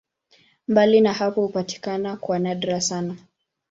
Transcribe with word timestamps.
Mbali 0.67 1.01
na 1.01 1.13
hapo 1.13 1.41
hupatikana 1.41 2.17
kwa 2.17 2.39
nadra 2.39 2.81
sana. 2.81 3.15